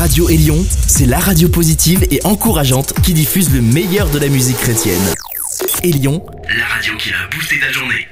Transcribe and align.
Radio 0.00 0.30
Élion, 0.30 0.56
c'est 0.86 1.04
la 1.04 1.18
radio 1.18 1.50
positive 1.50 2.06
et 2.10 2.20
encourageante 2.24 2.94
qui 3.02 3.12
diffuse 3.12 3.54
le 3.54 3.60
meilleur 3.60 4.08
de 4.08 4.18
la 4.18 4.28
musique 4.28 4.56
chrétienne. 4.56 5.02
Élion, 5.82 6.24
la 6.58 6.64
radio 6.64 6.96
qui 6.96 7.10
a 7.10 7.28
boosté 7.30 7.56
ta 7.60 7.70
journée. 7.70 8.08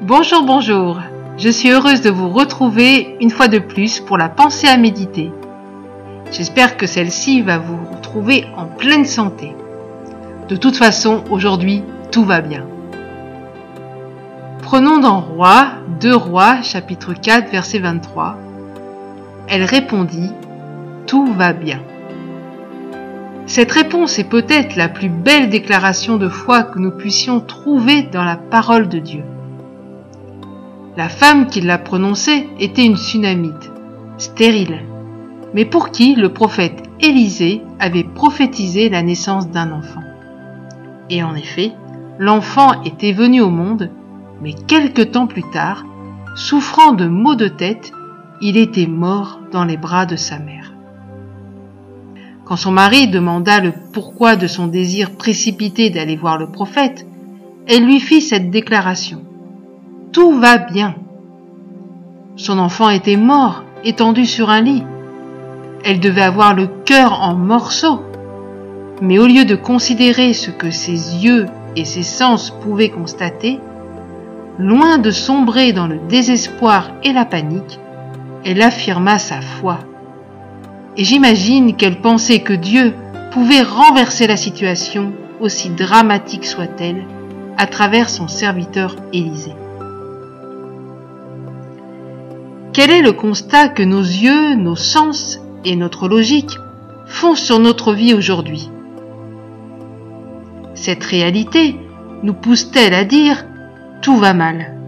Bonjour, 0.00 0.44
bonjour. 0.44 1.00
Je 1.38 1.48
suis 1.48 1.72
heureuse 1.72 2.02
de 2.02 2.10
vous 2.10 2.28
retrouver 2.28 3.16
une 3.20 3.30
fois 3.30 3.48
de 3.48 3.58
plus 3.58 3.98
pour 3.98 4.16
la 4.16 4.28
pensée 4.28 4.68
à 4.68 4.76
méditer. 4.76 5.32
J'espère 6.30 6.76
que 6.76 6.86
celle-ci 6.86 7.42
va 7.42 7.58
vous 7.58 7.84
retrouver 7.92 8.44
en 8.56 8.66
pleine 8.66 9.04
santé. 9.04 9.56
De 10.48 10.54
toute 10.54 10.76
façon, 10.76 11.24
aujourd'hui, 11.30 11.82
tout 12.12 12.24
va 12.24 12.42
bien. 12.42 12.64
Prenons 14.62 14.98
dans 14.98 15.20
Roi, 15.20 15.72
2 16.00 16.14
Rois, 16.14 16.62
chapitre 16.62 17.12
4, 17.12 17.50
verset 17.50 17.80
23. 17.80 18.38
Elle 19.52 19.64
répondit, 19.64 20.30
Tout 21.08 21.26
va 21.26 21.52
bien. 21.52 21.80
Cette 23.46 23.72
réponse 23.72 24.20
est 24.20 24.28
peut-être 24.28 24.76
la 24.76 24.88
plus 24.88 25.08
belle 25.08 25.50
déclaration 25.50 26.18
de 26.18 26.28
foi 26.28 26.62
que 26.62 26.78
nous 26.78 26.92
puissions 26.92 27.40
trouver 27.40 28.04
dans 28.04 28.22
la 28.22 28.36
parole 28.36 28.88
de 28.88 29.00
Dieu. 29.00 29.24
La 30.96 31.08
femme 31.08 31.48
qui 31.48 31.60
l'a 31.60 31.78
prononcée 31.78 32.48
était 32.60 32.86
une 32.86 32.96
sunamite, 32.96 33.72
stérile, 34.18 34.84
mais 35.52 35.64
pour 35.64 35.90
qui 35.90 36.14
le 36.14 36.32
prophète 36.32 36.84
Élisée 37.00 37.62
avait 37.80 38.04
prophétisé 38.04 38.88
la 38.88 39.02
naissance 39.02 39.50
d'un 39.50 39.72
enfant. 39.72 40.02
Et 41.08 41.24
en 41.24 41.34
effet, 41.34 41.72
l'enfant 42.20 42.84
était 42.84 43.12
venu 43.12 43.40
au 43.40 43.50
monde, 43.50 43.90
mais 44.42 44.52
quelque 44.52 45.02
temps 45.02 45.26
plus 45.26 45.50
tard, 45.50 45.84
souffrant 46.36 46.92
de 46.92 47.06
maux 47.06 47.34
de 47.34 47.48
tête, 47.48 47.92
il 48.42 48.56
était 48.56 48.86
mort 48.86 49.40
dans 49.52 49.64
les 49.64 49.76
bras 49.76 50.06
de 50.06 50.16
sa 50.16 50.38
mère. 50.38 50.72
Quand 52.46 52.56
son 52.56 52.72
mari 52.72 53.06
demanda 53.06 53.60
le 53.60 53.72
pourquoi 53.92 54.36
de 54.36 54.46
son 54.46 54.66
désir 54.66 55.10
précipité 55.12 55.90
d'aller 55.90 56.16
voir 56.16 56.38
le 56.38 56.46
prophète, 56.46 57.06
elle 57.68 57.84
lui 57.84 58.00
fit 58.00 58.22
cette 58.22 58.50
déclaration. 58.50 59.22
Tout 60.12 60.40
va 60.40 60.58
bien. 60.58 60.94
Son 62.36 62.58
enfant 62.58 62.88
était 62.88 63.16
mort, 63.16 63.64
étendu 63.84 64.24
sur 64.24 64.48
un 64.50 64.62
lit. 64.62 64.82
Elle 65.84 66.00
devait 66.00 66.22
avoir 66.22 66.54
le 66.54 66.66
cœur 66.66 67.20
en 67.20 67.34
morceaux. 67.34 68.00
Mais 69.02 69.18
au 69.18 69.26
lieu 69.26 69.44
de 69.44 69.54
considérer 69.54 70.32
ce 70.32 70.50
que 70.50 70.70
ses 70.70 71.24
yeux 71.24 71.46
et 71.76 71.84
ses 71.84 72.02
sens 72.02 72.50
pouvaient 72.62 72.90
constater, 72.90 73.60
loin 74.58 74.98
de 74.98 75.10
sombrer 75.10 75.72
dans 75.72 75.86
le 75.86 76.00
désespoir 76.08 76.90
et 77.04 77.12
la 77.12 77.24
panique, 77.24 77.78
elle 78.44 78.62
affirma 78.62 79.18
sa 79.18 79.40
foi. 79.40 79.78
Et 80.96 81.04
j'imagine 81.04 81.76
qu'elle 81.76 82.00
pensait 82.00 82.40
que 82.40 82.52
Dieu 82.52 82.94
pouvait 83.30 83.62
renverser 83.62 84.26
la 84.26 84.36
situation, 84.36 85.12
aussi 85.40 85.70
dramatique 85.70 86.44
soit-elle, 86.44 87.04
à 87.56 87.66
travers 87.66 88.08
son 88.08 88.28
serviteur 88.28 88.96
Élisée. 89.12 89.54
Quel 92.72 92.90
est 92.90 93.02
le 93.02 93.12
constat 93.12 93.68
que 93.68 93.82
nos 93.82 94.02
yeux, 94.02 94.54
nos 94.54 94.76
sens 94.76 95.40
et 95.64 95.76
notre 95.76 96.08
logique 96.08 96.56
font 97.06 97.34
sur 97.34 97.58
notre 97.58 97.92
vie 97.92 98.14
aujourd'hui? 98.14 98.70
Cette 100.74 101.04
réalité 101.04 101.76
nous 102.22 102.34
pousse-t-elle 102.34 102.94
à 102.94 103.04
dire 103.04 103.44
tout 104.02 104.16
va 104.16 104.32
mal 104.32 104.79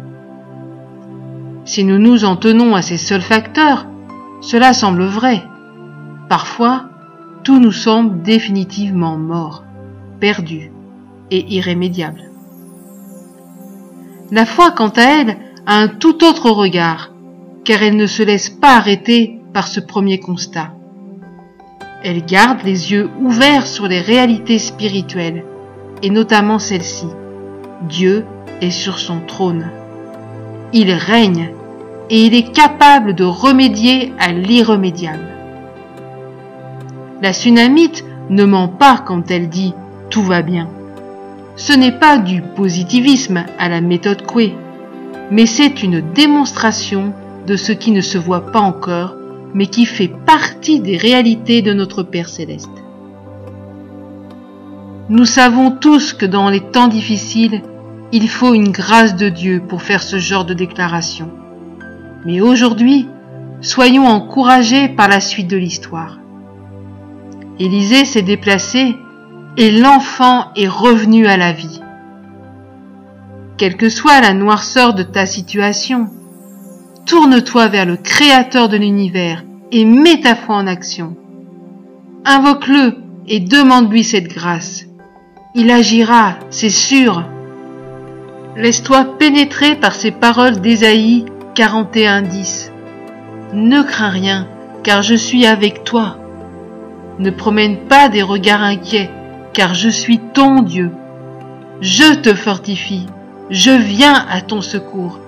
Si 1.64 1.84
nous 1.84 1.98
nous 1.98 2.24
en 2.24 2.36
tenons 2.36 2.74
à 2.74 2.82
ces 2.82 2.98
seuls 2.98 3.22
facteurs, 3.22 3.86
cela 4.40 4.72
semble 4.72 5.04
vrai. 5.04 5.42
Parfois, 6.28 6.84
tout 7.44 7.58
nous 7.58 7.72
semble 7.72 8.22
définitivement 8.22 9.16
mort, 9.16 9.64
perdu 10.20 10.72
et 11.30 11.54
irrémédiable. 11.54 12.30
La 14.30 14.46
foi, 14.46 14.70
quant 14.70 14.92
à 14.96 15.02
elle, 15.02 15.36
a 15.66 15.76
un 15.76 15.88
tout 15.88 16.24
autre 16.24 16.50
regard 16.50 17.12
car 17.64 17.82
elle 17.82 17.96
ne 17.96 18.06
se 18.06 18.22
laisse 18.22 18.50
pas 18.50 18.76
arrêter 18.76 19.40
par 19.52 19.68
ce 19.68 19.80
premier 19.80 20.18
constat. 20.18 20.72
Elle 22.04 22.24
garde 22.24 22.62
les 22.64 22.92
yeux 22.92 23.10
ouverts 23.20 23.66
sur 23.66 23.86
les 23.86 24.00
réalités 24.00 24.58
spirituelles, 24.58 25.44
et 26.02 26.10
notamment 26.10 26.58
celle-ci. 26.58 27.06
Dieu 27.88 28.24
est 28.60 28.70
sur 28.70 28.98
son 28.98 29.20
trône. 29.20 29.70
Il 30.72 30.92
règne, 30.92 31.52
et 32.12 32.26
il 32.26 32.34
est 32.34 32.52
capable 32.52 33.14
de 33.14 33.24
remédier 33.24 34.12
à 34.18 34.32
l'irrémédiable. 34.32 35.26
La 37.22 37.32
tsunamite 37.32 38.04
ne 38.28 38.44
ment 38.44 38.68
pas 38.68 38.98
quand 38.98 39.30
elle 39.30 39.48
dit 39.48 39.72
tout 40.10 40.22
va 40.22 40.42
bien. 40.42 40.68
Ce 41.56 41.72
n'est 41.72 41.98
pas 41.98 42.18
du 42.18 42.42
positivisme 42.42 43.44
à 43.58 43.70
la 43.70 43.80
méthode 43.80 44.26
Coué, 44.26 44.54
mais 45.30 45.46
c'est 45.46 45.82
une 45.82 46.02
démonstration 46.12 47.14
de 47.46 47.56
ce 47.56 47.72
qui 47.72 47.92
ne 47.92 48.02
se 48.02 48.18
voit 48.18 48.52
pas 48.52 48.60
encore, 48.60 49.14
mais 49.54 49.66
qui 49.66 49.86
fait 49.86 50.12
partie 50.26 50.80
des 50.80 50.98
réalités 50.98 51.62
de 51.62 51.72
notre 51.72 52.02
Père 52.02 52.28
céleste. 52.28 52.68
Nous 55.08 55.24
savons 55.24 55.70
tous 55.70 56.12
que 56.12 56.26
dans 56.26 56.50
les 56.50 56.60
temps 56.60 56.88
difficiles, 56.88 57.62
il 58.12 58.28
faut 58.28 58.52
une 58.52 58.70
grâce 58.70 59.16
de 59.16 59.30
Dieu 59.30 59.62
pour 59.66 59.80
faire 59.80 60.02
ce 60.02 60.18
genre 60.18 60.44
de 60.44 60.52
déclaration. 60.52 61.30
Mais 62.24 62.40
aujourd'hui, 62.40 63.08
soyons 63.60 64.06
encouragés 64.06 64.88
par 64.88 65.08
la 65.08 65.20
suite 65.20 65.48
de 65.48 65.56
l'histoire. 65.56 66.18
Élisée 67.58 68.04
s'est 68.04 68.22
déplacé 68.22 68.96
et 69.56 69.70
l'enfant 69.70 70.46
est 70.56 70.68
revenu 70.68 71.26
à 71.26 71.36
la 71.36 71.52
vie. 71.52 71.80
Quelle 73.58 73.76
que 73.76 73.88
soit 73.88 74.20
la 74.20 74.34
noirceur 74.34 74.94
de 74.94 75.02
ta 75.02 75.26
situation, 75.26 76.08
Tourne-toi 77.06 77.68
vers 77.68 77.84
le 77.84 77.96
Créateur 77.96 78.68
de 78.68 78.76
l'univers 78.76 79.44
et 79.72 79.84
mets 79.84 80.20
ta 80.20 80.36
foi 80.36 80.54
en 80.54 80.66
action. 80.66 81.16
Invoque-le 82.24 82.94
et 83.26 83.40
demande-lui 83.40 84.04
cette 84.04 84.28
grâce. 84.28 84.84
Il 85.54 85.70
agira, 85.70 86.36
c'est 86.50 86.70
sûr. 86.70 87.24
Laisse-toi 88.56 89.18
pénétrer 89.18 89.74
par 89.74 89.94
ces 89.94 90.12
paroles 90.12 90.60
d'Ésaïe 90.60 91.24
41.10. 91.54 92.70
Ne 93.54 93.82
crains 93.82 94.10
rien, 94.10 94.46
car 94.82 95.02
je 95.02 95.14
suis 95.14 95.46
avec 95.46 95.84
toi. 95.84 96.16
Ne 97.18 97.30
promène 97.30 97.76
pas 97.88 98.08
des 98.08 98.22
regards 98.22 98.62
inquiets, 98.62 99.10
car 99.52 99.74
je 99.74 99.88
suis 99.88 100.18
ton 100.18 100.62
Dieu. 100.62 100.90
Je 101.80 102.14
te 102.14 102.34
fortifie, 102.34 103.06
je 103.50 103.70
viens 103.70 104.26
à 104.30 104.40
ton 104.40 104.60
secours 104.60 105.18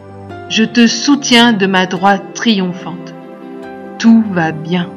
je 0.48 0.62
te 0.62 0.86
soutiens 0.86 1.52
de 1.52 1.66
ma 1.66 1.86
droite 1.86 2.34
triomphante. 2.34 3.14
Tout 3.98 4.22
va 4.30 4.52
bien. 4.52 4.88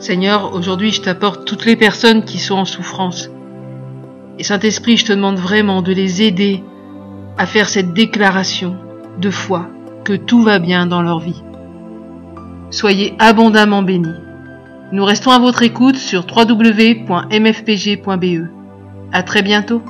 Seigneur, 0.00 0.54
aujourd'hui 0.54 0.90
je 0.90 1.02
t'apporte 1.02 1.44
toutes 1.44 1.64
les 1.64 1.76
personnes 1.76 2.24
qui 2.24 2.38
sont 2.38 2.56
en 2.56 2.64
souffrance. 2.64 3.30
Et 4.38 4.44
Saint-Esprit, 4.44 4.96
je 4.96 5.06
te 5.06 5.12
demande 5.12 5.38
vraiment 5.38 5.82
de 5.82 5.92
les 5.92 6.22
aider 6.22 6.62
à 7.36 7.46
faire 7.46 7.68
cette 7.68 7.92
déclaration 7.92 8.76
de 9.18 9.30
foi 9.30 9.68
tout 10.12 10.42
va 10.42 10.58
bien 10.58 10.86
dans 10.86 11.02
leur 11.02 11.20
vie. 11.20 11.42
Soyez 12.70 13.14
abondamment 13.18 13.82
bénis. 13.82 14.08
Nous 14.92 15.04
restons 15.04 15.30
à 15.30 15.38
votre 15.38 15.62
écoute 15.62 15.96
sur 15.96 16.26
www.mfpg.be. 16.26 17.08
À 19.12 19.22
très 19.22 19.42
bientôt. 19.42 19.82